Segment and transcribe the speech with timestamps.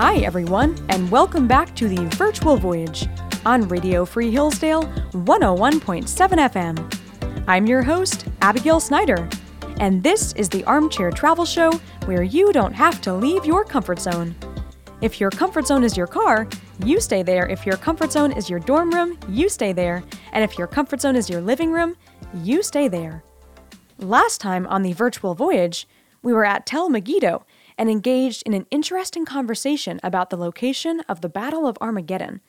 [0.00, 3.06] Hi, everyone, and welcome back to the Virtual Voyage
[3.44, 7.44] on Radio Free Hillsdale 101.7 FM.
[7.46, 9.28] I'm your host, Abigail Snyder,
[9.78, 11.72] and this is the Armchair Travel Show
[12.06, 14.34] where you don't have to leave your comfort zone.
[15.02, 16.48] If your comfort zone is your car,
[16.82, 17.46] you stay there.
[17.46, 20.02] If your comfort zone is your dorm room, you stay there.
[20.32, 21.94] And if your comfort zone is your living room,
[22.36, 23.22] you stay there.
[23.98, 25.86] Last time on the virtual voyage,
[26.22, 27.44] we were at Tel Megiddo
[27.80, 32.42] and engaged in an interesting conversation about the location of the Battle of Armageddon.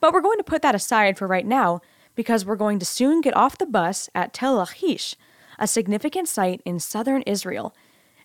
[0.00, 1.80] But we're going to put that aside for right now
[2.16, 5.14] because we're going to soon get off the bus at Tel Lachish,
[5.56, 7.76] a significant site in southern Israel.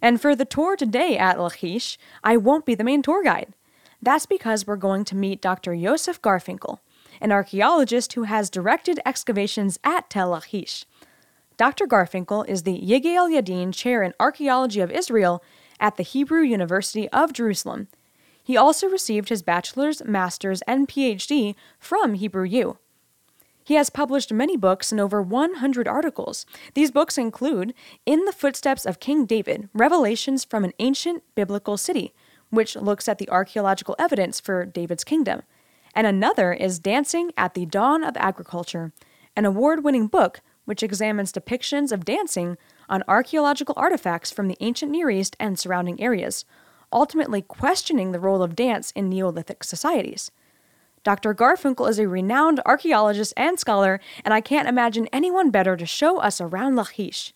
[0.01, 3.53] And for the tour today at Lachish, I won't be the main tour guide.
[4.01, 5.75] That's because we're going to meet Dr.
[5.75, 6.79] Yosef Garfinkel,
[7.21, 10.85] an archaeologist who has directed excavations at Tel Lachish.
[11.55, 11.85] Dr.
[11.85, 15.43] Garfinkel is the Yigael Yadin Chair in Archaeology of Israel
[15.81, 17.89] at the Hebrew University of Jerusalem.
[18.41, 22.77] He also received his bachelor's, master's, and PhD from Hebrew U.
[23.63, 26.45] He has published many books and over 100 articles.
[26.73, 27.73] These books include
[28.05, 32.13] In the Footsteps of King David Revelations from an Ancient Biblical City,
[32.49, 35.43] which looks at the archaeological evidence for David's kingdom,
[35.93, 38.91] and another is Dancing at the Dawn of Agriculture,
[39.35, 42.57] an award winning book which examines depictions of dancing
[42.91, 46.45] on archaeological artifacts from the ancient Near East and surrounding areas,
[46.91, 50.29] ultimately questioning the role of dance in Neolithic societies.
[51.03, 51.33] Dr.
[51.33, 56.19] Garfinkel is a renowned archaeologist and scholar, and I can't imagine anyone better to show
[56.19, 57.33] us around Lachish.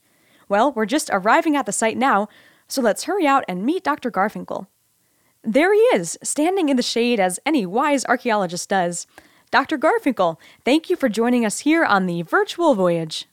[0.48, 2.28] Well, we're just arriving at the site now,
[2.68, 4.12] so let's hurry out and meet Dr.
[4.12, 4.68] Garfinkel.
[5.42, 9.08] There he is, standing in the shade as any wise archaeologist does.
[9.52, 9.78] Dr.
[9.78, 13.26] Garfinkel, thank you for joining us here on the virtual voyage.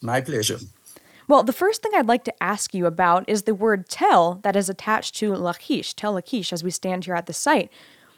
[0.00, 0.58] My pleasure.
[1.28, 4.54] Well, the first thing I'd like to ask you about is the word tel that
[4.54, 7.68] is attached to Lachish, Tel Lachish, as we stand here at the site.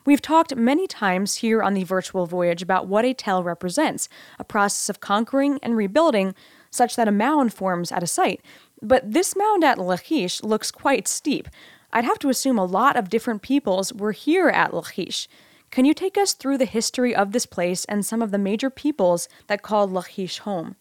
[0.05, 4.45] We've talked many times here on the virtual voyage about what a tel represents a
[4.45, 6.35] process of conquering and rebuilding
[6.71, 8.43] such that a mound forms at a site.
[8.83, 11.49] But this mound at Lachish looks quite steep.
[11.95, 15.29] I'd have to assume a lot of different peoples were here at Lachish.
[15.71, 18.69] Can you take us through the history of this place and some of the major
[18.69, 20.77] peoples that called Lachish home?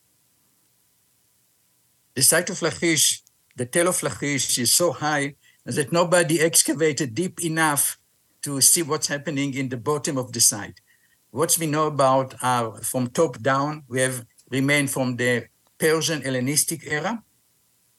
[2.17, 3.21] The site of Lachish,
[3.55, 5.35] the Tel of Lachish, is so high
[5.65, 7.99] that nobody excavated deep enough
[8.41, 10.81] to see what's happening in the bottom of the site.
[11.29, 15.45] What we know about are from top down, we have remained from the
[15.77, 17.21] Persian Hellenistic era.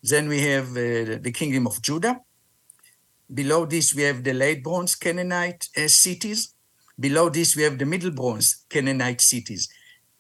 [0.02, 2.18] Then we have uh, the kingdom of Judah.
[3.32, 6.54] Below this, we have the late Bronze Canaanite uh, cities.
[6.98, 9.68] Below this, we have the Middle Bronze Canaanite cities.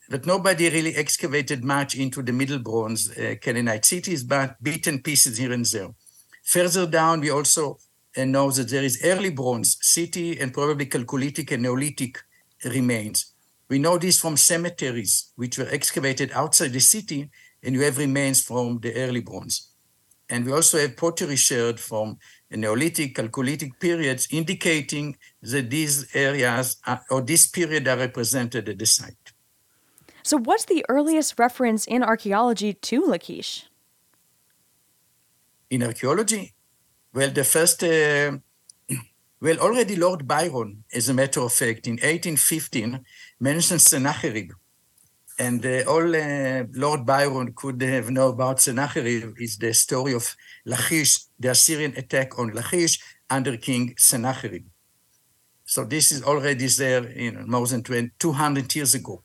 [0.08, 5.36] But nobody really excavated much into the Middle Bronze uh, Canaanite cities, but beaten pieces
[5.36, 5.90] here and there.
[6.44, 7.78] Further down, we also
[8.16, 12.18] uh, know that there is early Bronze city and probably Chalcolithic and Neolithic
[12.64, 13.34] remains.
[13.68, 17.30] We know this from cemeteries, which were excavated outside the city,
[17.62, 19.68] and you have remains from the early Bronze.
[20.30, 22.18] And we also have pottery sherds from
[22.50, 28.86] Neolithic, Chalcolithic periods, indicating that these areas are, or this period are represented at the
[28.86, 29.17] site.
[30.28, 33.64] So, what's the earliest reference in archaeology to Lachish?
[35.70, 36.52] In archaeology,
[37.14, 38.36] well, the first, uh,
[39.40, 43.02] well, already Lord Byron, as a matter of fact, in 1815,
[43.40, 44.50] mentions Sennacherib.
[45.38, 50.36] And uh, all uh, Lord Byron could have known about Sennacherib is the story of
[50.66, 53.00] Lachish, the Assyrian attack on Lachish
[53.30, 54.66] under King Sennacherib.
[55.64, 57.82] So this is already there in more than
[58.18, 59.22] 200 years ago.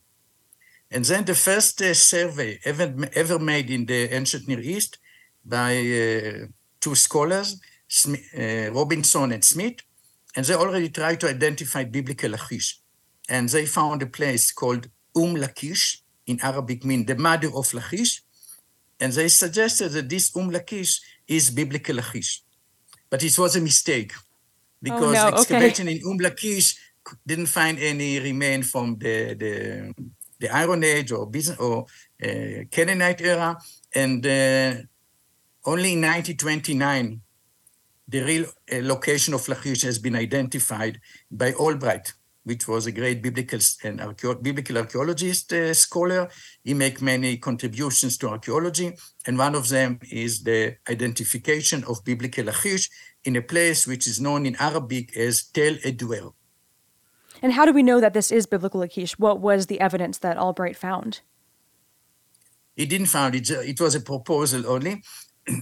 [0.94, 4.98] And then the first uh, survey ever, ever made in the ancient Near East
[5.44, 6.46] by uh,
[6.80, 7.60] two scholars,
[8.06, 9.78] uh, Robinson and Smith,
[10.36, 12.78] and they already tried to identify biblical Lachish.
[13.28, 18.22] And they found a place called Um Lachish, in Arabic mean the mother of Lachish,
[19.00, 22.42] and they suggested that this Um Lachish is biblical Lachish.
[23.10, 24.12] But it was a mistake
[24.80, 25.36] because oh, no.
[25.36, 25.96] excavation okay.
[25.96, 26.76] in Um Lachish
[27.26, 29.94] didn't find any remain from the, the,
[30.44, 31.86] the Iron Age or, or
[32.22, 33.50] uh, Canaanite era,
[33.94, 34.72] and uh,
[35.72, 37.20] only in 1929
[38.06, 41.00] the real uh, location of Lachish has been identified
[41.30, 42.12] by Albright,
[42.42, 46.28] which was a great biblical and archeo- biblical archaeologist uh, scholar.
[46.62, 48.92] He made many contributions to archaeology,
[49.26, 52.90] and one of them is the identification of biblical Lachish
[53.24, 56.34] in a place which is known in Arabic as Tel ed-Duweir.
[57.44, 59.18] And how do we know that this is biblical Lachish?
[59.18, 61.20] What was the evidence that Albright found?
[62.74, 63.50] He didn't found it.
[63.50, 65.02] It was a proposal only.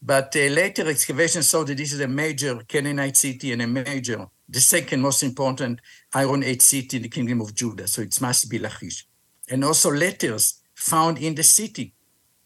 [0.00, 4.28] But uh, later excavation saw that this is a major Canaanite city and a major,
[4.48, 5.80] the second most important
[6.14, 7.88] Iron Age city in the kingdom of Judah.
[7.88, 9.04] So it must be Lachish.
[9.50, 11.94] And also letters found in the city.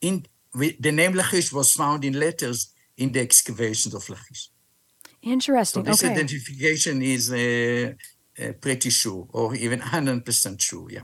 [0.00, 0.25] In
[0.55, 4.49] the name Lachish was found in letters in the excavations of Lachish.
[5.20, 5.84] Interesting.
[5.84, 6.14] So this okay.
[6.14, 7.93] identification is uh,
[8.38, 10.90] uh, pretty sure, or even 100% sure.
[10.90, 11.02] Yeah.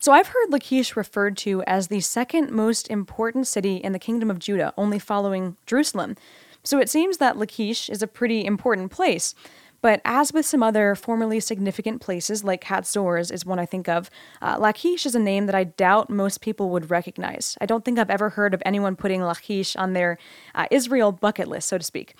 [0.00, 4.30] So I've heard Lachish referred to as the second most important city in the kingdom
[4.30, 6.16] of Judah, only following Jerusalem.
[6.64, 9.34] So it seems that Lachish is a pretty important place.
[9.82, 14.08] But as with some other formerly significant places, like Hatzors is one I think of,
[14.40, 17.58] uh, Lachish is a name that I doubt most people would recognize.
[17.60, 20.18] I don't think I've ever heard of anyone putting Lachish on their
[20.54, 22.14] uh, Israel bucket list, so to speak.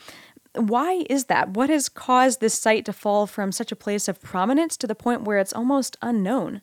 [0.54, 1.50] Why is that?
[1.50, 4.94] What has caused this site to fall from such a place of prominence to the
[4.94, 6.60] point where it's almost unknown?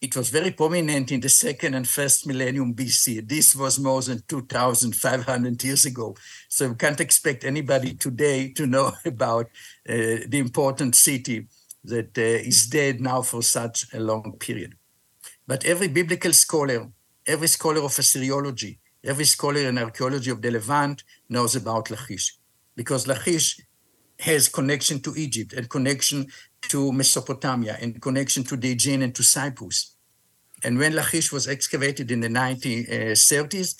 [0.00, 3.28] it was very prominent in the second and first millennium BC.
[3.28, 6.16] This was more than 2,500 years ago.
[6.48, 9.46] So we can't expect anybody today to know about
[9.88, 11.48] uh, the important city
[11.84, 14.74] that uh, is dead now for such a long period.
[15.46, 16.88] But every biblical scholar,
[17.26, 22.36] every scholar of Assyriology, every scholar in archaeology of the Levant knows about Lachish,
[22.80, 23.60] because Lachish
[24.20, 26.26] has connection to Egypt and connection
[26.62, 29.96] to Mesopotamia and connection to Aegean and to Cyprus.
[30.64, 33.70] And when Lachish was excavated in the 1930s,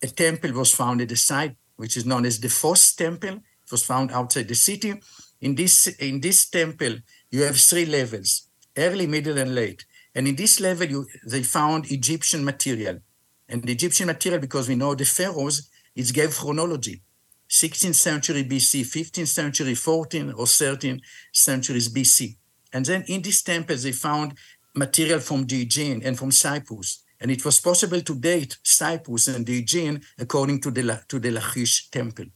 [0.00, 3.34] a temple was found at the site, which is known as the Fosse Temple.
[3.64, 4.94] It was found outside the city.
[5.40, 6.94] In this, in this temple,
[7.32, 9.86] you have three levels, early, middle, and late.
[10.14, 13.00] And in this level, you, they found Egyptian material.
[13.48, 17.02] And the Egyptian material, because we know the pharaohs, it gave chronology.
[17.48, 21.00] 16th century BC, 15th century, 14th or 13th
[21.32, 22.36] centuries BC.
[22.72, 24.34] And then in these temples, they found
[24.74, 27.02] material from the Aegean and from Cyprus.
[27.20, 31.30] And it was possible to date Cyprus and the Aegean according to the, to the
[31.30, 32.26] Lachish temple.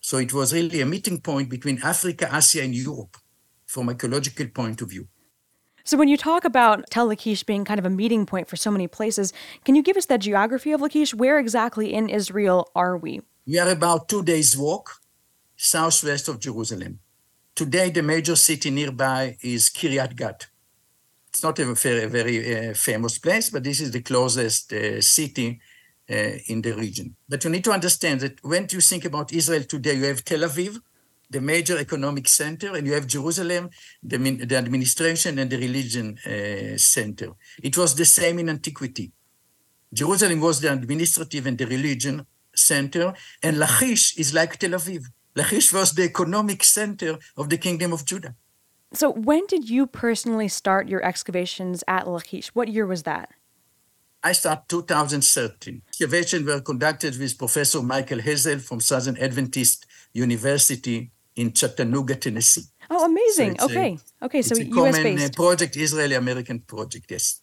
[0.00, 3.16] So it was really a meeting point between Africa, Asia, and Europe
[3.66, 5.08] from ecological point of view.
[5.86, 8.70] So when you talk about Tel Lachish being kind of a meeting point for so
[8.70, 9.34] many places,
[9.66, 11.12] can you give us the geography of Lachish?
[11.12, 13.20] Where exactly in Israel are we?
[13.46, 15.02] We are about two days walk
[15.54, 17.00] southwest of Jerusalem.
[17.54, 20.46] Today, the major city nearby is Kiryat Gat.
[21.28, 25.60] It's not a very, very uh, famous place, but this is the closest uh, city
[26.10, 26.14] uh,
[26.46, 27.16] in the region.
[27.28, 30.40] But you need to understand that when you think about Israel today, you have Tel
[30.40, 30.80] Aviv,
[31.28, 33.68] the major economic center, and you have Jerusalem,
[34.02, 37.32] the, the administration and the religion uh, center.
[37.62, 39.12] It was the same in antiquity.
[39.92, 45.06] Jerusalem was the administrative and the religion center, and Lachish is like Tel Aviv.
[45.36, 48.34] Lachish was the economic center of the kingdom of Judah.
[48.92, 52.48] So, when did you personally start your excavations at Lachish?
[52.54, 53.30] What year was that?
[54.22, 55.82] I started 2013.
[55.88, 62.62] Excavations were conducted with Professor Michael Hasel from Southern Adventist University in Chattanooga, Tennessee.
[62.88, 63.58] Oh, amazing.
[63.58, 63.98] So okay.
[64.22, 65.32] A, okay, so it's a US common based.
[65.32, 67.40] Uh, project, Israeli American project, yes.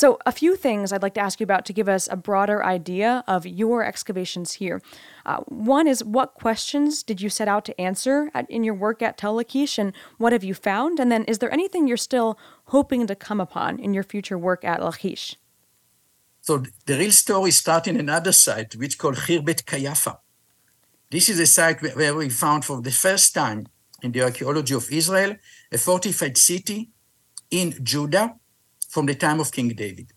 [0.00, 2.64] So, a few things I'd like to ask you about to give us a broader
[2.64, 4.80] idea of your excavations here.
[5.26, 9.02] Uh, one is what questions did you set out to answer at, in your work
[9.02, 10.98] at Tel Lachish, and what have you found?
[10.98, 12.38] And then, is there anything you're still
[12.68, 15.36] hoping to come upon in your future work at Lachish?
[16.40, 20.16] So, the real story starts in another site, which called Khirbet Qeiyafa.
[21.10, 23.66] This is a site where we found for the first time
[24.00, 25.36] in the archaeology of Israel
[25.70, 26.88] a fortified city
[27.50, 28.39] in Judah
[28.90, 30.08] from the time of King David.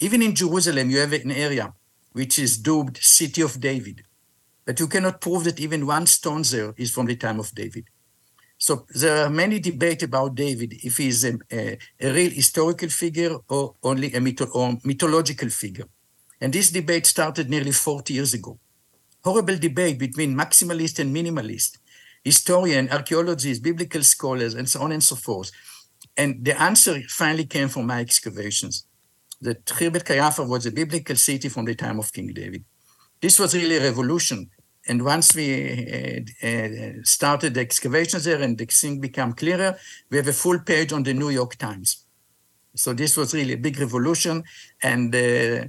[0.00, 1.74] Even in Jerusalem, you have an area
[2.12, 3.98] which is dubbed City of David,
[4.64, 7.84] but you cannot prove that even one stone there is from the time of David.
[8.56, 12.88] So there are many debates about David, if he is a, a, a real historical
[12.88, 15.88] figure or only a mytho- or mythological figure.
[16.40, 18.58] And this debate started nearly 40 years ago.
[19.22, 21.78] Horrible debate between maximalist and minimalist,
[22.24, 25.50] historian, archaeologists, biblical scholars, and so on and so forth.
[26.20, 28.74] And the answer finally came from my excavations
[29.40, 32.62] that Khirbet Qeiyafa was a biblical city from the time of King David.
[33.22, 34.50] This was really a revolution.
[34.86, 39.78] And once we uh, uh, started the excavations there and the thing became clearer,
[40.10, 42.04] we have a full page on the New York Times.
[42.74, 44.44] So this was really a big revolution.
[44.82, 45.64] And uh,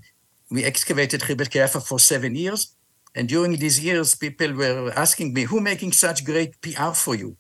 [0.50, 2.76] we excavated Khirbet Qeiyafa for seven years.
[3.16, 7.38] And during these years, people were asking me, who making such great PR for you?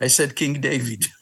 [0.00, 1.06] I said, King David.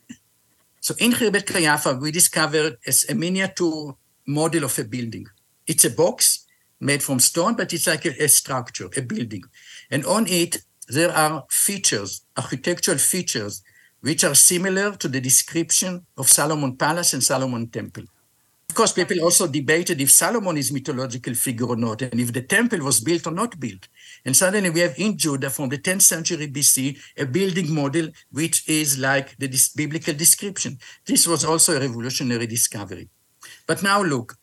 [0.90, 2.76] So in Khirbet Qeiyafa, we discovered
[3.08, 3.94] a miniature
[4.26, 5.24] model of a building.
[5.64, 6.44] It's a box
[6.80, 9.44] made from stone, but it's like a, a structure, a building.
[9.88, 13.62] And on it, there are features, architectural features,
[14.00, 18.06] which are similar to the description of Solomon Palace and Solomon Temple.
[18.70, 22.42] Of course, people also debated if Solomon is mythological figure or not, and if the
[22.42, 23.88] temple was built or not built.
[24.24, 28.68] And suddenly we have in Judah from the 10th century BC a building model which
[28.68, 30.78] is like the biblical description.
[31.04, 33.08] This was also a revolutionary discovery.
[33.66, 34.36] But now look,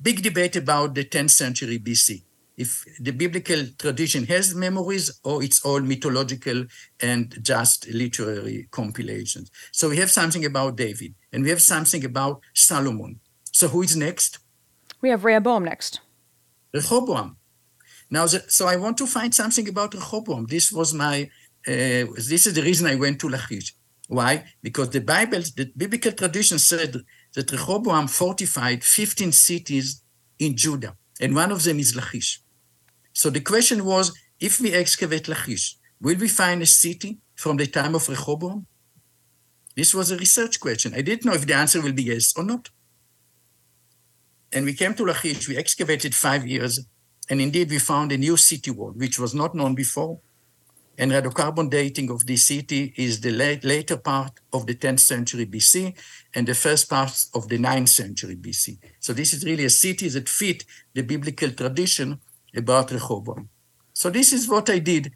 [0.00, 2.22] big debate about the 10th century BC.
[2.56, 6.64] If the biblical tradition has memories or it's all mythological
[7.00, 9.50] and just literary compilations.
[9.72, 13.20] So we have something about David and we have something about Solomon.
[13.58, 14.38] So who is next?
[15.00, 16.00] We have Rehoboam next.
[16.74, 17.38] Rehoboam.
[18.10, 20.44] Now, the, so I want to find something about Rehoboam.
[20.44, 21.30] This was my,
[21.66, 23.74] uh, this is the reason I went to Lachish.
[24.08, 24.44] Why?
[24.62, 27.00] Because the Bible, the biblical tradition said
[27.34, 30.02] that Rehoboam fortified 15 cities
[30.38, 32.42] in Judah, and one of them is Lachish.
[33.14, 37.66] So the question was, if we excavate Lachish, will we find a city from the
[37.66, 38.66] time of Rehoboam?
[39.74, 40.92] This was a research question.
[40.94, 42.68] I didn't know if the answer will be yes or not.
[44.56, 46.80] And we came to Lachish, we excavated five years,
[47.28, 50.20] and indeed, we found a new city wall, which was not known before.
[50.96, 55.44] And radiocarbon dating of this city is the late, later part of the 10th century
[55.44, 55.94] BC
[56.34, 58.78] and the first part of the 9th century BC.
[58.98, 62.18] So this is really a city that fit the biblical tradition
[62.56, 63.50] about Rehoboam.
[63.92, 65.12] So this is what I did.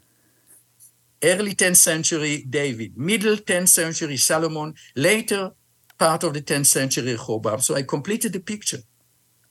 [1.24, 5.52] Early 10th century David, middle 10th century Solomon, later
[5.98, 7.60] part of the 10th century Rehoboam.
[7.60, 8.80] So I completed the picture.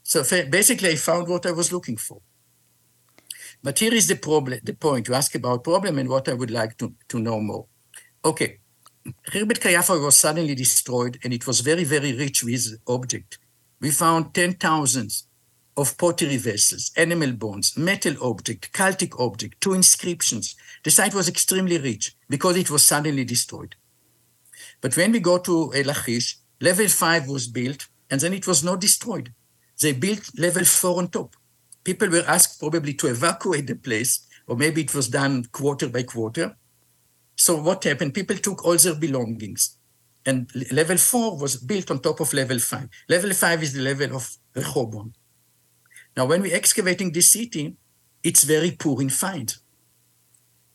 [0.10, 2.20] So basically, I found what I was looking for.
[3.62, 5.08] But here is the problem, the point.
[5.08, 7.68] You ask about problem and what I would like to, to know more.
[8.26, 8.58] Okay,
[9.30, 13.38] Khirbet Qeiyafa was suddenly destroyed and it was very, very rich with object.
[13.82, 15.12] We found 10,000
[15.78, 20.56] of pottery vessels, animal bones, metal object, cultic object, two inscriptions.
[20.84, 23.76] The site was extremely rich because it was suddenly destroyed.
[24.82, 28.64] But when we go to El Lachish, level five was built and then it was
[28.64, 29.34] not destroyed.
[29.82, 31.36] They built level four on top
[31.84, 36.04] people were asked probably to evacuate the place, or maybe it was done quarter by
[36.04, 36.56] quarter.
[37.36, 38.14] So what happened?
[38.14, 39.78] People took all their belongings.
[40.26, 42.90] And level four was built on top of level five.
[43.08, 45.14] Level five is the level of Rehoboam.
[46.18, 47.78] Now, when we're excavating this city,
[48.24, 49.62] it's very poor in finds.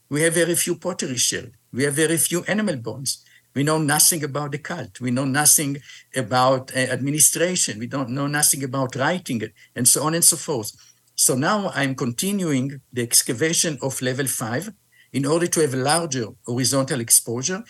[0.08, 1.52] We have very few pottery shells.
[1.72, 3.24] We have very few animal bones.
[3.54, 5.00] We know nothing about the cult.
[5.00, 5.78] We know nothing
[6.14, 7.78] about uh, administration.
[7.78, 10.72] We don't know nothing about writing, it, and so on and so forth.
[11.14, 14.72] So now I'm continuing the excavation of level five
[15.12, 17.62] in order to have a larger horizontal exposure.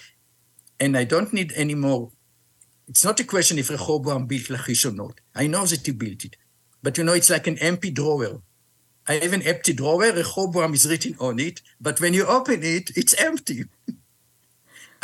[0.80, 2.10] And I don't need any more.
[2.88, 5.20] It's not a question if Rehoboam built Lachish or not.
[5.34, 6.36] I know that he built it.
[6.82, 8.42] But you know, it's like an empty drawer.
[9.06, 12.90] I have an empty drawer, Rehoboam is written on it, but when you open it,
[12.96, 13.64] it's empty.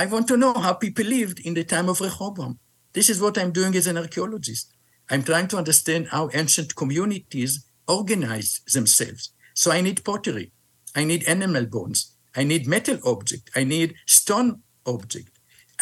[0.01, 2.59] I want to know how people lived in the time of Rehoboam.
[2.95, 4.73] This is what I'm doing as an archaeologist.
[5.11, 9.35] I'm trying to understand how ancient communities organized themselves.
[9.53, 10.53] So I need pottery,
[10.97, 15.33] I need animal bones, I need metal object, I need stone object.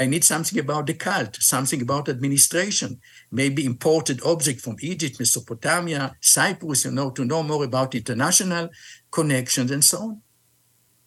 [0.00, 6.16] I need something about the cult, something about administration, maybe imported object from Egypt, Mesopotamia,
[6.20, 8.68] Cyprus, you know, to know more about international
[9.12, 10.22] connections and so on.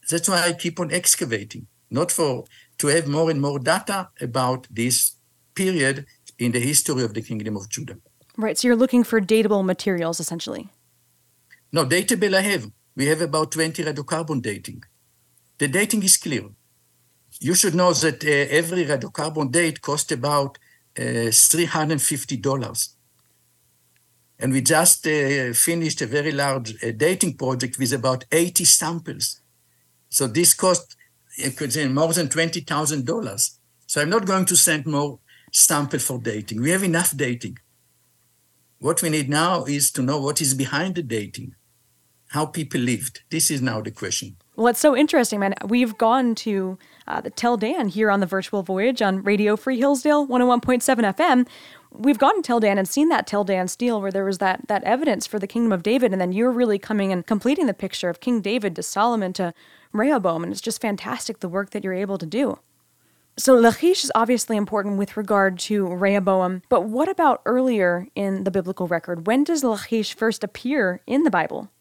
[0.09, 2.45] That's why I keep on excavating, not for
[2.81, 4.95] to have more and more data about this
[5.53, 6.05] period
[6.39, 7.97] in the history of the kingdom of Judah.
[8.37, 8.57] Right.
[8.57, 10.69] So you're looking for datable materials essentially.
[11.71, 12.71] No, datable I have.
[12.95, 14.83] We have about 20 radiocarbon dating.
[15.59, 16.45] The dating is clear.
[17.39, 20.57] You should know that uh, every radiocarbon date costs about
[20.97, 22.95] uh, $350.
[24.39, 29.39] And we just uh, finished a very large uh, dating project with about 80 samples.
[30.09, 30.95] So this cost
[31.35, 33.51] you could say more than $20,000.
[33.87, 35.19] So I'm not going to send more
[35.51, 36.61] sample for dating.
[36.61, 37.57] We have enough dating.
[38.79, 41.55] What we need now is to know what is behind the dating
[42.31, 43.21] how people lived.
[43.29, 44.37] This is now the question.
[44.55, 45.53] Well, it's so interesting, man.
[45.65, 49.77] We've gone to uh, the Tel Dan here on the virtual voyage on Radio Free
[49.77, 51.47] Hillsdale 101.7 FM.
[51.91, 54.69] We've gone to Tel Dan and seen that Tel Dan stele where there was that
[54.69, 57.73] that evidence for the kingdom of David, and then you're really coming and completing the
[57.73, 59.53] picture of King David to Solomon to
[59.93, 62.59] Rehoboam, and it's just fantastic the work that you're able to do.
[63.37, 68.51] So Lachish is obviously important with regard to Rehoboam, but what about earlier in the
[68.51, 69.25] biblical record?
[69.25, 71.71] When does Lachish first appear in the Bible?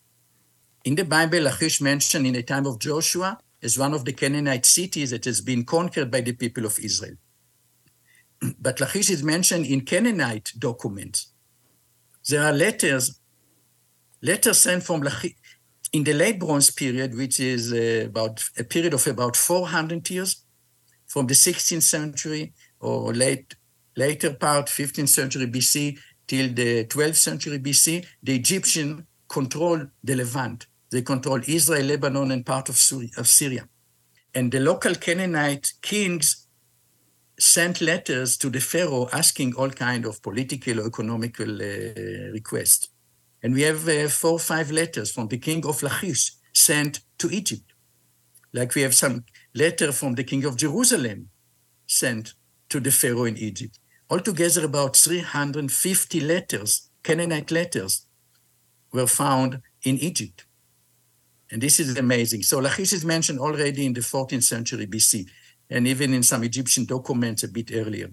[0.85, 4.64] In the Bible, Lachish mentioned in the time of Joshua as one of the Canaanite
[4.64, 7.17] cities that has been conquered by the people of Israel.
[8.61, 11.33] but Lachish is mentioned in Canaanite documents.
[12.29, 13.21] There are letters,
[14.23, 15.35] letters sent from Lachish
[15.92, 20.44] in the late Bronze period, which is uh, about a period of about 400 years,
[21.06, 23.56] from the 16th century or late
[23.97, 30.66] later part, 15th century BC, till the 12th century BC, the Egyptian controlled the Levant.
[30.90, 32.76] They controlled Israel, Lebanon, and part of,
[33.16, 33.68] of Syria.
[34.35, 36.47] And the local Canaanite kings
[37.38, 42.88] sent letters to the pharaoh asking all kind of political or economical uh, requests.
[43.42, 47.30] And we have uh, four or five letters from the king of Lachish sent to
[47.30, 47.73] Egypt.
[48.52, 51.30] Like we have some letter from the king of Jerusalem
[51.87, 52.35] sent
[52.68, 53.78] to the pharaoh in Egypt.
[54.09, 58.06] Altogether, about 350 letters, Canaanite letters,
[58.92, 60.47] were found in Egypt.
[61.50, 62.42] And this is amazing.
[62.42, 65.26] So Lachish is mentioned already in the 14th century BC,
[65.68, 68.11] and even in some Egyptian documents a bit earlier.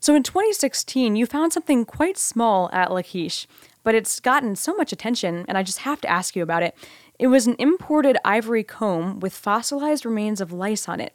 [0.00, 3.46] So in 2016, you found something quite small at Lachish,
[3.84, 6.74] but it's gotten so much attention, and I just have to ask you about it.
[7.18, 11.14] It was an imported ivory comb with fossilized remains of lice on it.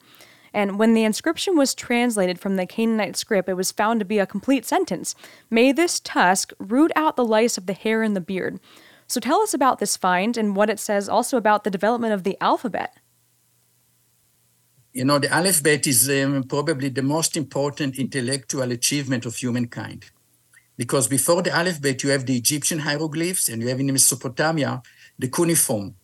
[0.53, 4.19] And when the inscription was translated from the Canaanite script, it was found to be
[4.19, 5.13] a complete sentence
[5.49, 8.59] May this tusk root out the lice of the hair and the beard.
[9.07, 12.23] So tell us about this find and what it says also about the development of
[12.23, 12.95] the alphabet.
[14.93, 20.05] You know, the alphabet is um, probably the most important intellectual achievement of humankind.
[20.79, 24.81] Because before the alphabet, you have the Egyptian hieroglyphs and you have in Mesopotamia
[25.21, 25.95] the cuneiform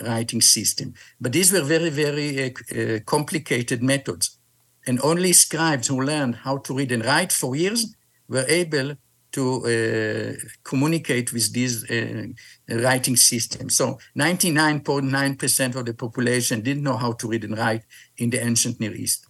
[0.00, 0.94] writing system.
[1.20, 4.36] But these were very, very uh, uh, complicated methods.
[4.84, 7.94] And only scribes who learned how to read and write for years
[8.28, 8.96] were able
[9.30, 10.32] to uh,
[10.64, 12.26] communicate with these uh,
[12.68, 13.76] writing systems.
[13.76, 17.84] So 99.9% of the population didn't know how to read and write
[18.16, 19.28] in the ancient Near East.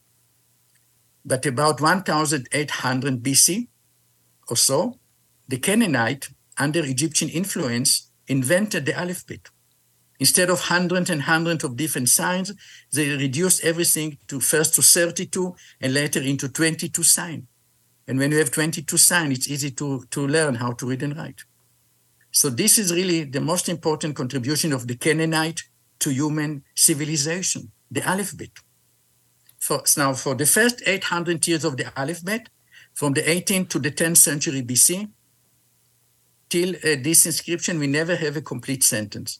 [1.22, 3.68] But about 1800 BC
[4.48, 4.98] or so,
[5.48, 9.48] the Canaanite, under Egyptian influence, invented the alphabet.
[10.18, 12.52] Instead of hundreds and hundreds of different signs,
[12.92, 17.44] they reduced everything to first to 32 and later into 22 signs.
[18.08, 21.16] And when you have 22 signs, it's easy to, to learn how to read and
[21.16, 21.42] write.
[22.30, 25.62] So this is really the most important contribution of the Canaanite
[26.00, 28.50] to human civilization, the alphabet.
[29.58, 32.49] For, now, for the first 800 years of the alphabet,
[32.97, 35.11] from the 18th to the 10th century BC,
[36.49, 39.39] till uh, this inscription, we never have a complete sentence.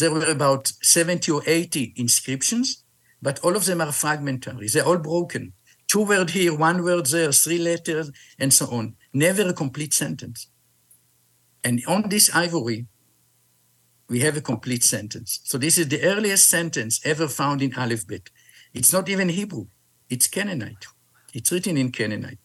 [0.00, 2.82] There were about 70 or 80 inscriptions,
[3.22, 4.66] but all of them are fragmentary.
[4.66, 5.52] They're all broken.
[5.86, 8.96] Two words here, one word there, three letters, and so on.
[9.14, 10.48] Never a complete sentence.
[11.62, 12.86] And on this ivory,
[14.08, 15.38] we have a complete sentence.
[15.44, 18.30] So this is the earliest sentence ever found in alphabet.
[18.74, 19.66] It's not even Hebrew,
[20.10, 20.86] it's Canaanite.
[21.32, 22.38] It's written in Canaanite.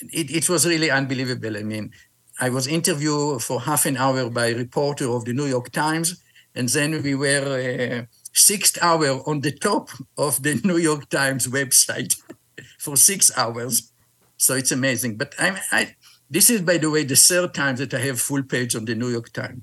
[0.00, 1.56] It, it was really unbelievable.
[1.56, 1.92] I mean,
[2.40, 6.20] I was interviewed for half an hour by a reporter of the New York Times,
[6.54, 7.46] and then we were
[8.02, 12.20] uh, six hours on the top of the New York Times website
[12.78, 13.92] for six hours.
[14.36, 15.16] So it's amazing.
[15.16, 15.96] But I, I,
[16.28, 18.94] this is, by the way, the third time that I have full page on the
[18.94, 19.62] New York Times.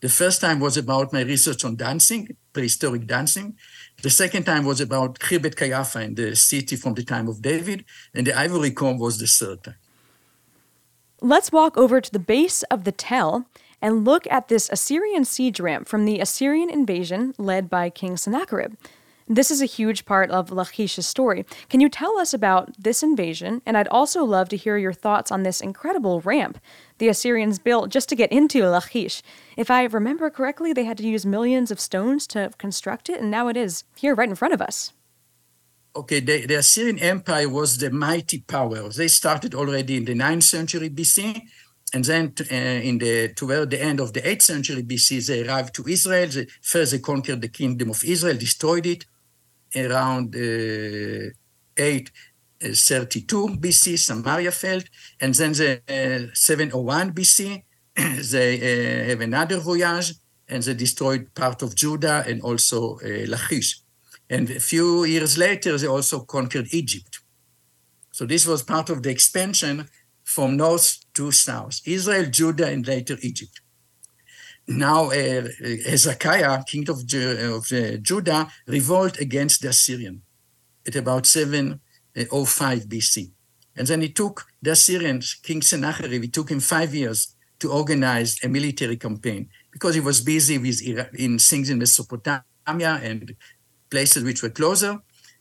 [0.00, 3.56] The first time was about my research on dancing, prehistoric dancing.
[4.04, 7.86] The second time was about Khirbet Qeiyafa in the city from the time of David.
[8.12, 9.76] And the ivory comb was the third time.
[11.22, 13.46] Let's walk over to the base of the Tell
[13.80, 18.74] and look at this Assyrian siege ramp from the Assyrian invasion led by King Sennacherib.
[19.26, 21.46] This is a huge part of Lachish's story.
[21.70, 23.62] Can you tell us about this invasion?
[23.64, 26.58] And I'd also love to hear your thoughts on this incredible ramp
[26.98, 29.22] the Assyrians built just to get into Lachish.
[29.56, 33.30] If I remember correctly, they had to use millions of stones to construct it, and
[33.30, 34.92] now it is here right in front of us
[35.96, 38.88] okay, the, the, Assyrian Empire was the mighty power.
[38.88, 41.42] They started already in the 9th century BC,
[41.92, 45.74] and then uh, in the toward the end of the 8th century BC, they arrived
[45.76, 46.28] to Israel.
[46.28, 49.06] They, first, they conquered the kingdom of Israel, destroyed it
[49.76, 51.30] around uh,
[51.76, 54.80] 832 uh, BC, Samaria fell,
[55.20, 57.62] and then the uh, 701 BC,
[58.30, 60.14] they uh, have another voyage,
[60.48, 63.80] and they destroyed part of Judah and also Lachish.
[64.28, 67.20] And a few years later, they also conquered Egypt.
[68.12, 69.88] So this was part of the expansion
[70.22, 73.60] from north to south Israel, Judah, and later Egypt.
[74.66, 75.48] Now, uh,
[75.86, 80.22] Hezekiah, king of, Ju- of uh, Judah, revolted against the Assyrian
[80.86, 83.30] at about 705 BC.
[83.76, 88.38] And then he took the Assyrians, King Sennacherib, it took him five years to organize
[88.42, 90.80] a military campaign because he was busy with
[91.14, 92.44] in things in Mesopotamia
[93.02, 93.34] and
[93.90, 94.98] places which were closer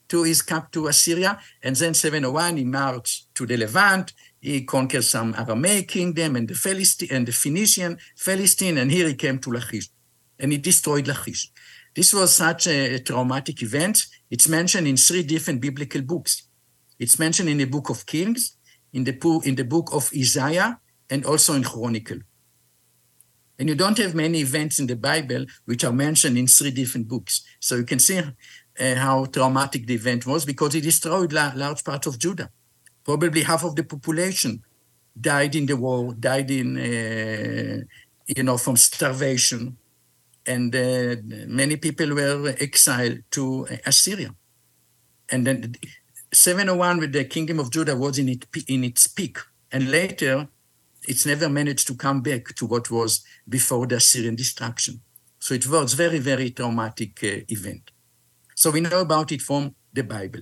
[0.10, 1.40] to his camp to Assyria.
[1.62, 4.14] And then 701, he marched to the Levant.
[4.44, 9.14] He conquered some Aramaic kingdom and the Philistine and the Phoenician Philistine, and here he
[9.14, 9.88] came to Lachish,
[10.38, 11.50] and he destroyed Lachish.
[11.96, 14.06] This was such a, a traumatic event.
[14.30, 16.50] It's mentioned in three different biblical books.
[17.00, 18.58] It's mentioned in the book of Kings,
[18.92, 20.78] in the, in the book of Isaiah
[21.10, 22.20] and also in Chronicle.
[23.58, 27.08] And you don't have many events in the Bible which are mentioned in three different
[27.08, 27.44] books.
[27.62, 31.82] So you can see uh, how traumatic the event was because it destroyed la- large
[31.86, 32.50] parts of Judah.
[33.04, 34.64] Probably half of the population
[35.20, 37.84] died in the war, died in, uh,
[38.28, 39.78] you know, from starvation.
[40.46, 41.16] And uh,
[41.48, 44.36] many people were exiled to Assyria.
[45.30, 45.76] And then
[46.34, 49.38] 701 with the kingdom of Judah was in, it, in its peak.
[49.72, 50.48] And later,
[51.08, 55.02] it's never managed to come back to what was before the Assyrian destruction.
[55.40, 57.92] So it was very, very traumatic uh, event.
[58.56, 60.42] So we know about it from the Bible.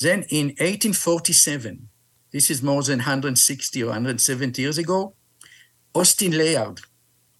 [0.00, 1.88] Then in 1847,
[2.32, 5.14] this is more than 160 or 170 years ago,
[5.94, 6.80] Austen Layard,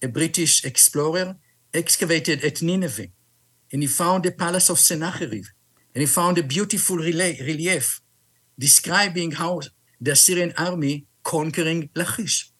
[0.01, 1.37] a British explorer,
[1.73, 3.07] excavated at Nineveh,
[3.71, 5.45] and he found the palace of Sennacherib,
[5.95, 8.01] and he found a beautiful relief
[8.59, 9.61] describing how
[9.99, 12.51] the Assyrian army conquering Lachish.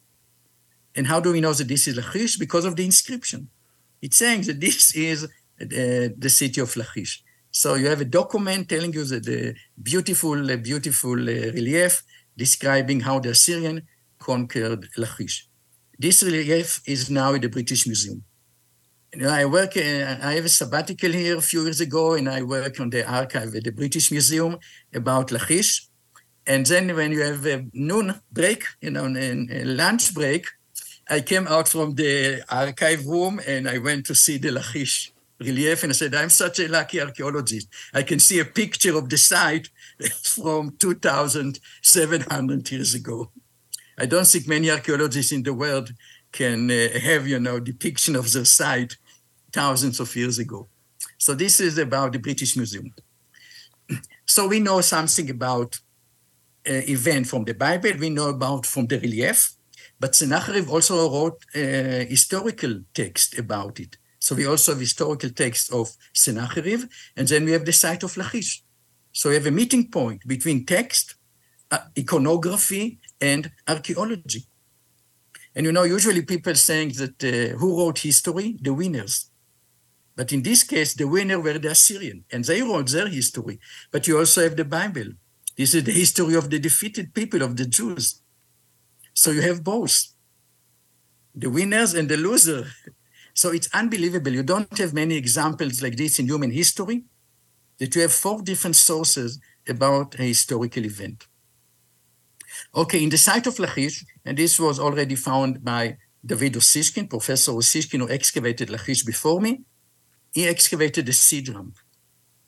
[0.96, 2.38] And how do we know that this is Lachish?
[2.38, 3.50] Because of the inscription.
[4.02, 5.28] It's saying that this is uh,
[5.60, 7.24] the city of Lachish.
[7.52, 12.04] So you have a document telling you that the beautiful, beautiful uh, relief
[12.38, 13.88] describing how the Assyrian
[14.20, 15.48] conquered Lachish.
[16.00, 18.24] This relief is now in the British Museum.
[19.28, 22.80] I work, uh, I have a sabbatical here a few years ago, and I work
[22.80, 24.58] on the archive at the British Museum
[24.94, 25.88] about Lachish.
[26.48, 30.48] And then when you have a noon break, you know, a lunch break,
[31.10, 35.12] I came out from the archive room and I went to see the Lachish
[35.42, 37.68] relief and I said, I'm such a lucky archaeologist.
[37.94, 39.70] I can see a picture of the site
[40.24, 43.32] from 2,700 years ago.
[43.98, 45.94] I don't think many archaeologists in the world
[46.32, 48.98] can uh, have, you know, depiction of the site
[49.52, 50.68] thousands of years ago.
[51.18, 52.94] So this is about the British Museum.
[54.26, 55.82] So we know something about
[56.66, 57.92] uh, event from the Bible.
[58.00, 59.52] We know about from the relief,
[60.00, 63.98] but Sennacherib also wrote a historical text about it.
[64.22, 66.82] So we also have historical text of Sennacherib,
[67.18, 68.64] and then we have the site of Lachish.
[69.12, 71.16] So we have a meeting point between text,
[71.72, 74.44] uh, iconography, and archaeology.
[75.56, 78.58] And you know, usually people saying that uh, who wrote history?
[78.62, 79.32] The winners.
[80.16, 83.60] But in this case, the winner were the Assyrian, and they wrote their history.
[83.92, 85.14] But you also have the Bible.
[85.58, 88.22] This is the history of the defeated people of the Jews.
[89.16, 90.14] So you have both
[91.34, 92.68] the winners and the loser.
[93.34, 94.32] So it's unbelievable.
[94.32, 97.04] You don't have many examples like this in human history,
[97.80, 101.28] that you have four different sources about a historical event.
[102.76, 107.54] Okay, in the site of Lachish, and this was already found by David Ussishkin, Professor
[107.54, 109.62] Ussishkin, who excavated Lachish before me,
[110.34, 111.76] he excavated the siege ramp.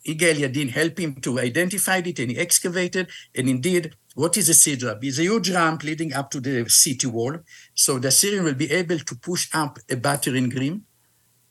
[0.06, 3.08] Yigael Yadin helped him to identify it and he excavated.
[3.34, 5.02] And indeed, what is a siege ramp?
[5.02, 7.38] It's a huge ramp leading up to the city wall.
[7.74, 10.84] So the Syrian will be able to push up a battering ram,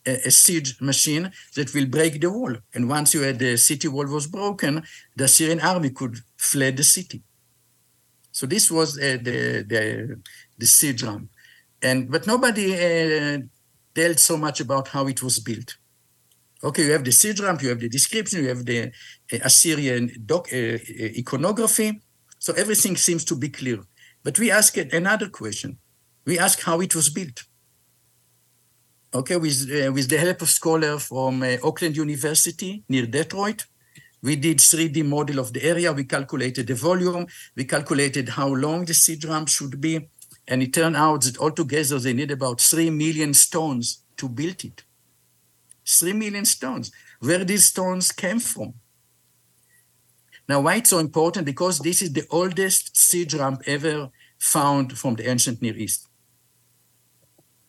[0.06, 2.56] a, a siege machine that will break the wall.
[2.74, 4.82] And once you had the city wall was broken,
[5.14, 7.22] the Syrian army could flee the city.
[8.32, 10.20] So this was uh, the, the,
[10.58, 11.28] the siege ramp.
[11.82, 13.38] And, but nobody uh,
[13.94, 15.76] dealt so much about how it was built.
[16.64, 20.10] Okay, you have the siege ramp, you have the description, you have the uh, Assyrian
[20.24, 22.00] doc, uh, uh, iconography.
[22.44, 23.78] So everything seems to be clear.
[24.22, 25.78] But we ask another question.
[26.26, 27.38] We ask how it was built.
[29.14, 33.64] Okay, with, uh, with the help of scholars from uh, Oakland University near Detroit,
[34.22, 35.90] we did 3D model of the area.
[35.94, 37.26] We calculated the volume.
[37.56, 40.10] We calculated how long the siege ramp should be.
[40.46, 44.84] And it turned out that altogether they need about 3 million stones to build it.
[45.88, 46.92] 3 million stones.
[47.20, 48.74] Where these stones came from?
[50.48, 51.46] Now, why it's so important?
[51.46, 56.08] Because this is the oldest siege ramp ever found from the ancient Near East.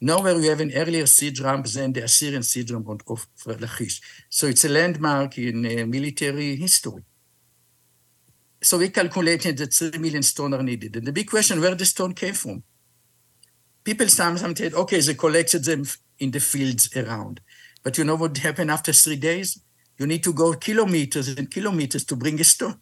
[0.01, 4.01] Nowhere you have an earlier siege ramp than the Assyrian siege ramp of Lachish.
[4.29, 7.03] So it's a landmark in uh, military history.
[8.61, 10.95] So we calculated that 3 million stone are needed.
[10.95, 12.63] And the big question, where the stone came from?
[13.83, 15.85] People sometimes said, okay, they collected them
[16.19, 17.41] in the fields around.
[17.83, 19.61] But you know what happened after three days?
[19.97, 22.79] You need to go kilometers and kilometers to bring a stone.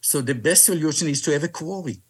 [0.00, 2.02] so the best solution is to have a quarry.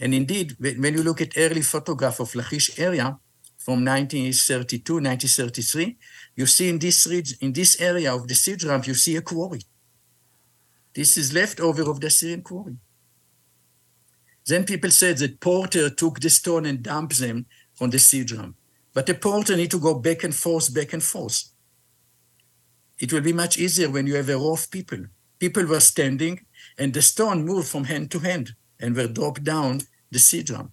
[0.00, 3.18] And indeed, when you look at early photograph of Lachish area
[3.58, 5.96] from 1932, 1933,
[6.34, 9.22] you see in this, region, in this area of the siege ramp, you see a
[9.22, 9.60] quarry.
[10.94, 12.76] This is leftover of the Syrian quarry.
[14.46, 17.46] Then people said that Porter took the stone and dumped them
[17.80, 18.56] on the siege ramp.
[18.92, 21.51] But the porter need to go back and forth, back and forth.
[23.02, 25.00] It will be much easier when you have a row of people.
[25.40, 26.46] People were standing,
[26.78, 29.80] and the stone moved from hand to hand and were dropped down
[30.12, 30.70] the siege ramp.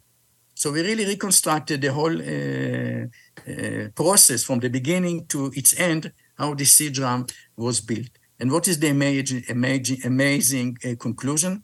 [0.54, 3.06] So we really reconstructed the whole uh,
[3.52, 8.12] uh, process from the beginning to its end, how the siege ramp was built.
[8.40, 11.64] And what is the amazing, amazing, amazing uh, conclusion?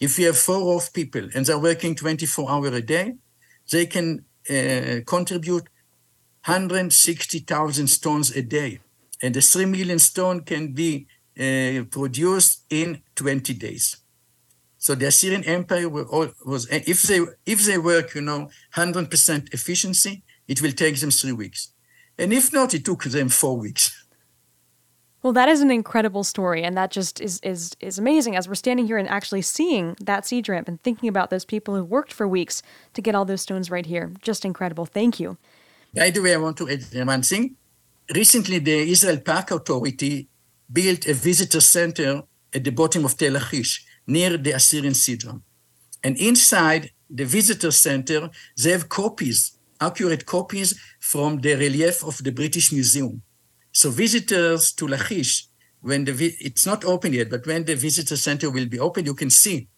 [0.00, 3.14] If you have four of people and they're working 24 hours a day,
[3.70, 5.68] they can uh, contribute
[6.46, 8.80] 160,000 stones a day.
[9.22, 11.06] And the 3 million stone can be
[11.38, 13.96] uh, produced in 20 days.
[14.80, 20.62] So the Assyrian Empire was, if they if they work, you know, 100% efficiency, it
[20.62, 21.74] will take them three weeks,
[22.18, 23.96] and if not, it took them four weeks.
[25.22, 28.36] Well, that is an incredible story, and that just is is is amazing.
[28.36, 31.76] As we're standing here and actually seeing that siege ramp and thinking about those people
[31.76, 32.62] who worked for weeks
[32.94, 34.86] to get all those stones right here, just incredible.
[34.86, 35.36] Thank you.
[35.94, 37.56] By the way, I want to add one thing.
[38.14, 40.28] Recently, the Israel Park Authority
[40.72, 45.44] built a visitor center at the bottom of Tel Lachish near the Assyrian siege ramp.
[46.02, 52.32] And inside the visitor center, they have copies, accurate copies from the relief of the
[52.32, 53.22] British Museum.
[53.70, 55.46] So visitors to Lachish,
[55.80, 59.14] when the it's not open yet, but when the visitor center will be open, you
[59.14, 59.68] can see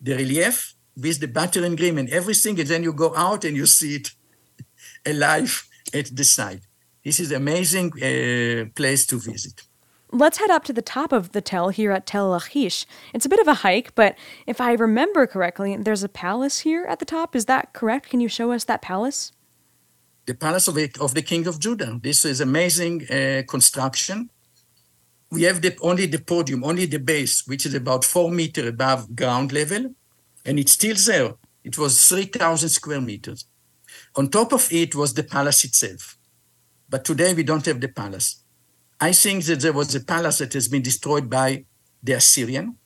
[0.00, 3.66] the relief with the battering ram and everything, and then you go out and you
[3.66, 4.12] see it
[5.06, 6.62] alive at the site.
[7.06, 9.62] This is amazing uh, place to visit.
[10.10, 12.84] Let's head up to the top of the Tell here at Tel Lachish.
[13.14, 16.84] It's a bit of a hike, but if I remember correctly, there's a palace here
[16.88, 17.36] at the top.
[17.36, 18.08] Is that correct?
[18.10, 19.30] Can you show us that palace?
[20.26, 22.00] The palace of the, of the king of Judah.
[22.02, 24.28] This is amazing uh, construction.
[25.30, 29.14] We have the, only the podium, only the base, which is about four meters above
[29.14, 29.94] ground level,
[30.44, 31.34] and it's still there.
[31.62, 33.46] It was 3,000 square meters.
[34.16, 36.15] On top of it was the palace itself.
[36.88, 38.42] But today we don't have the palace.
[39.00, 41.64] I think that there was a palace that has been destroyed by
[42.02, 42.76] the Assyrian.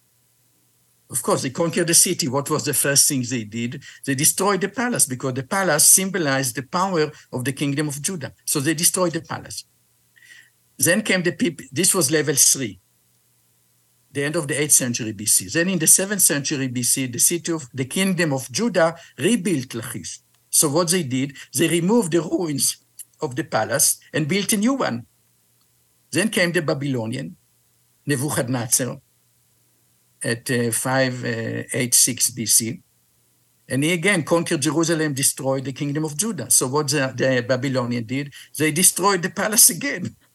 [1.10, 2.28] Of course, they conquered the city.
[2.28, 3.82] What was the first thing they did?
[4.06, 8.32] They destroyed the palace because the palace symbolized the power of the kingdom of Judah.
[8.44, 9.64] So they destroyed the palace.
[10.78, 12.80] Then came the people, this was level three,
[14.12, 15.52] the end of the 8th century BC.
[15.52, 20.20] Then in the 7th century BC, the city of the kingdom of Judah rebuilt Lachish.
[20.48, 22.78] So what they did, they removed the ruins
[23.22, 25.06] of the palace and built a new one
[26.10, 27.36] then came the Babylonian,
[28.06, 29.00] Nebuchadnezzar,
[30.22, 32.82] at uh, 586 uh, BC.
[33.68, 36.50] And he again conquered Jerusalem, destroyed the kingdom of Judah.
[36.50, 40.16] So what the, the Babylonian did, they destroyed the palace again.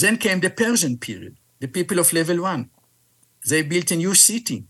[0.00, 2.68] Then came the Persian period, the people of level one.
[3.48, 4.64] They built a new city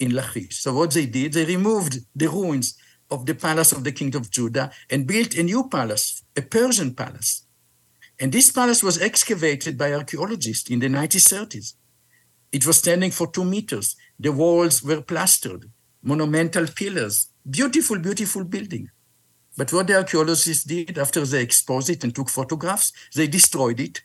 [0.00, 0.56] in Lachish.
[0.56, 2.76] So what they did, they removed the ruins
[3.10, 6.94] of the palace of the king of Judah and built a new palace, a Persian
[6.94, 7.46] palace.
[8.18, 11.74] And this palace was excavated by archaeologists in the 1930s.
[12.52, 13.96] It was standing for two meters.
[14.18, 15.70] The walls were plastered,
[16.02, 18.90] monumental pillars, beautiful, beautiful building.
[19.56, 24.02] But what the archaeologists did after they exposed it and took photographs, they destroyed it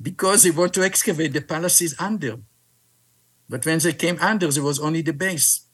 [0.00, 2.36] because they want to excavate the palaces under.
[3.48, 5.66] But when they came under, there was only the base.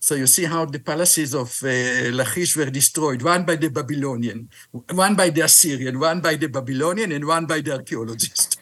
[0.00, 4.48] So you see how the palaces of uh, Lachish were destroyed, one by the Babylonian,
[4.92, 8.58] one by the Assyrian, one by the Babylonian, and one by the archaeologist.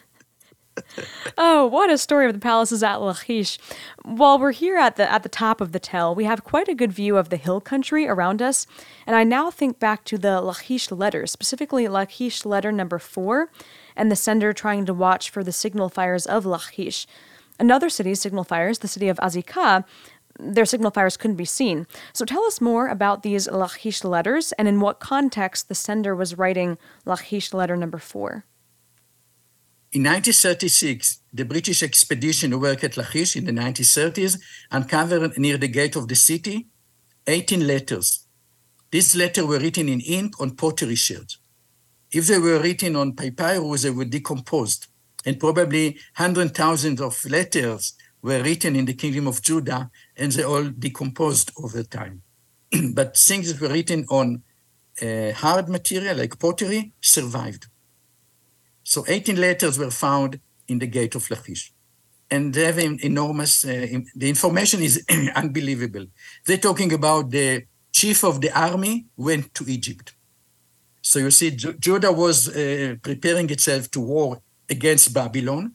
[1.37, 3.57] oh, what a story of the palaces at Lachish.
[4.03, 6.75] While we're here at the at the top of the tell, we have quite a
[6.75, 8.67] good view of the hill country around us,
[9.05, 13.49] and I now think back to the Lachish letters, specifically Lachish letter number 4
[13.95, 17.07] and the sender trying to watch for the signal fires of Lachish.
[17.59, 19.83] Another city's signal fires, the city of Azekah,
[20.39, 21.87] their signal fires couldn't be seen.
[22.13, 26.37] So tell us more about these Lachish letters and in what context the sender was
[26.37, 28.45] writing Lachish letter number four.
[29.91, 34.37] In 1936, the British expedition who worked at Lachish in the 1930s
[34.69, 36.67] uncovered near the gate of the city
[37.25, 38.25] 18 letters.
[38.91, 41.39] These letters were written in ink on pottery sherds.
[42.11, 44.87] If they were written on papyrus, they were decomposed,
[45.25, 50.63] and probably 100,000 of letters were written in the kingdom of Judah and they all
[50.63, 52.21] decomposed over time.
[52.93, 54.43] but things that were written on
[55.01, 57.67] uh, hard material like pottery survived.
[58.83, 61.73] So 18 letters were found in the gate of Lachish.
[62.29, 66.07] And they have enormous, uh, the information is unbelievable.
[66.45, 70.13] They're talking about the chief of the army went to Egypt.
[71.01, 75.73] So you see, Judah was uh, preparing itself to war against Babylon.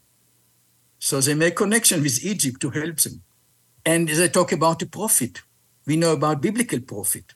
[0.98, 3.22] So they make connection with Egypt to help them.
[3.84, 5.42] And they talk about the prophet.
[5.86, 7.34] We know about biblical prophet.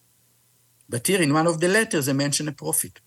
[0.88, 3.00] But here in one of the letters, they mention a prophet,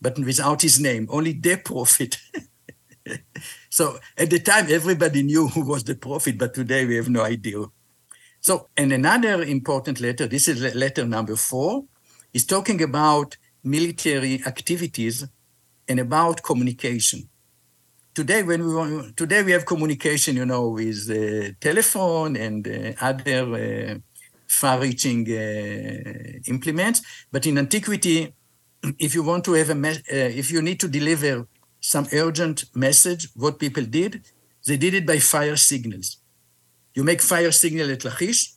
[0.00, 2.18] but without his name, only the prophet.
[3.70, 7.22] so at the time, everybody knew who was the prophet, but today we have no
[7.22, 7.64] idea.
[8.40, 11.84] So, and another important letter, this is letter number four,
[12.34, 15.26] is talking about military activities
[15.88, 17.28] and about communication.
[18.14, 22.92] Today, when we want, today we have communication, you know, with uh, telephone and uh,
[23.00, 23.94] other uh,
[24.46, 27.00] far-reaching uh, implements.
[27.32, 28.34] But in antiquity,
[28.98, 31.46] if you want to have a, me- uh, if you need to deliver
[31.80, 34.20] some urgent message, what people did,
[34.66, 36.18] they did it by fire signals.
[36.92, 38.52] You make fire signal at Lachish,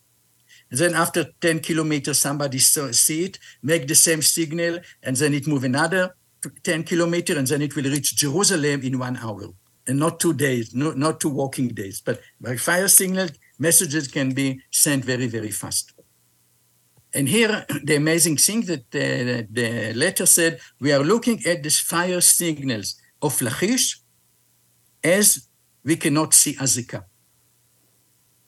[0.69, 5.33] and then after 10 kilometers, somebody saw, see it, make the same signal, and then
[5.33, 6.13] it move another
[6.63, 9.49] 10 kilometers, and then it will reach Jerusalem in one hour.
[9.87, 12.01] And not two days, no, not two walking days.
[12.01, 13.29] But by fire signal,
[13.59, 15.93] messages can be sent very, very fast.
[17.13, 21.69] And here, the amazing thing that the, the letter said, we are looking at the
[21.69, 23.99] fire signals of Lachish
[25.03, 25.47] as
[25.83, 27.03] we cannot see Azekah.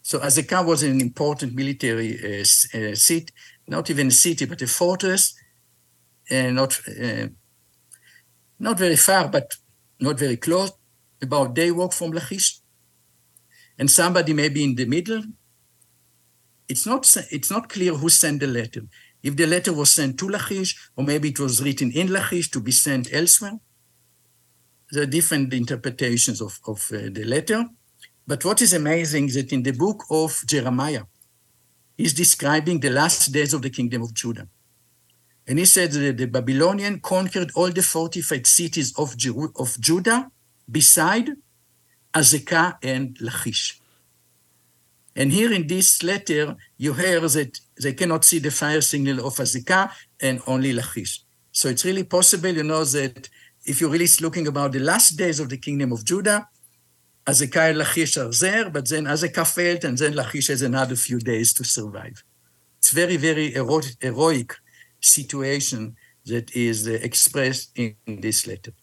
[0.01, 3.31] So Azekah was an important military uh, uh, seat,
[3.67, 5.36] not even a city, but a fortress,
[6.31, 7.27] uh, not uh,
[8.60, 9.56] not very far, but
[10.00, 10.72] not very close,
[11.22, 12.60] about day walk from Lachish.
[13.78, 15.24] And somebody maybe in the middle.
[16.67, 18.82] It's not it's not clear who sent the letter.
[19.24, 22.60] If the letter was sent to Lachish, or maybe it was written in Lachish to
[22.60, 23.60] be sent elsewhere.
[24.91, 27.65] There are different interpretations of, of uh, the letter.
[28.26, 31.04] But what is amazing is that in the book of Jeremiah,
[31.98, 34.48] he's describing the last days of the kingdom of Judah.
[35.47, 39.15] And he said that the Babylonian conquered all the fortified cities of,
[39.55, 40.29] of Judah
[40.69, 41.29] beside
[42.13, 43.79] Azekah and Lachish.
[45.15, 49.36] And here in this letter, you hear that they cannot see the fire signal of
[49.36, 51.23] Azekah and only Lachish.
[51.51, 53.29] So it's really possible, you know, that
[53.65, 56.47] if you're really looking about the last days of the kingdom of Judah,
[57.25, 61.19] Azekah and Lachish are there, but then Azekah failed, and then Lachish has another few
[61.19, 62.23] days to survive.
[62.77, 64.55] It's very, very hero- heroic
[65.01, 68.73] situation that is uh, expressed in, this letter.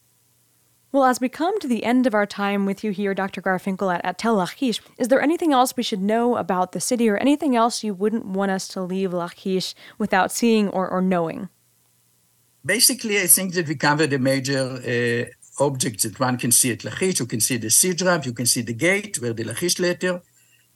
[0.93, 3.43] Well, as we come to the end of our time with you here, Dr.
[3.43, 7.09] Garfinkel, at, at Tel Lachish, is there anything else we should know about the city
[7.09, 11.49] or anything else you wouldn't want us to leave Lachish without seeing or, or knowing?
[12.65, 16.85] Basically, I think that we covered the major uh, objects that one can see at
[16.85, 17.19] Lachish.
[17.19, 20.23] You can see the siege you can see the gate where the Lachish letter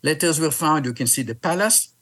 [0.02, 1.94] letters were found, you can see the palace.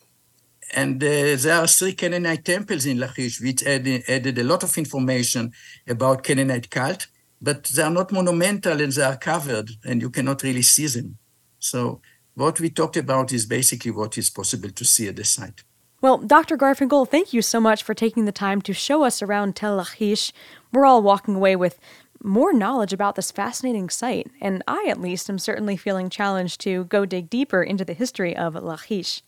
[0.74, 4.76] And uh, there are three Canaanite temples in Lachish, which added, added, a lot of
[4.76, 5.52] information
[5.86, 7.06] about Canaanite cult,
[7.40, 11.18] but they are not monumental and they are covered, and you cannot really see them.
[11.58, 12.00] So
[12.34, 15.62] what we talked about is basically what is possible to see at the site.
[16.02, 16.58] Well, Dr.
[16.58, 20.32] Garfinkel, thank you so much for taking the time to show us around Tel Lachish.
[20.72, 21.78] We're all walking away with
[22.22, 26.84] more knowledge about this fascinating site, and I, at least, am certainly feeling challenged to
[26.84, 29.22] go dig deeper into the history of Lachish.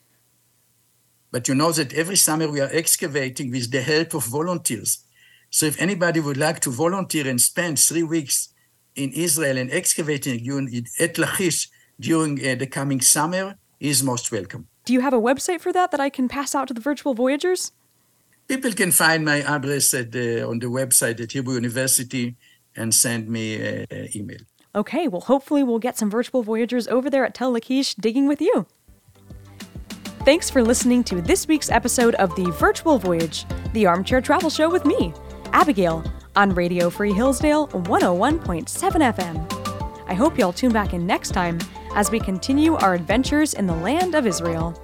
[1.30, 5.04] But you know that every summer we are excavating with the help of volunteers.
[5.50, 8.48] So if anybody would like to volunteer and spend three weeks
[8.94, 11.68] in Israel and excavating at Lachish
[12.00, 14.66] during uh, the coming summer, is most welcome.
[14.84, 17.14] Do you have a website for that that I can pass out to the virtual
[17.14, 17.72] voyagers?
[18.48, 22.36] People can find my address at the, on the website at Hebrew University
[22.74, 24.38] and send me an email.
[24.74, 28.40] Okay, well, hopefully we'll get some virtual voyagers over there at Tel Lachish digging with
[28.40, 28.66] you.
[30.28, 34.68] Thanks for listening to this week's episode of The Virtual Voyage, the armchair travel show
[34.68, 35.14] with me,
[35.54, 36.04] Abigail,
[36.36, 38.66] on Radio Free Hillsdale 101.7
[39.14, 40.04] FM.
[40.06, 41.58] I hope you'll tune back in next time
[41.94, 44.78] as we continue our adventures in the land of Israel.